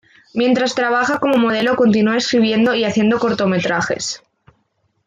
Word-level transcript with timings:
Mientras 0.33 0.73
trabaja 0.73 1.19
como 1.19 1.37
modelo 1.37 1.75
continúa 1.75 2.17
escribiendo 2.17 2.73
y 2.73 2.85
haciendo 2.85 3.19
cortometrajes. 3.19 4.23